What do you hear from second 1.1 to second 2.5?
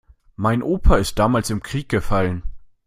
damals im Krieg gefallen.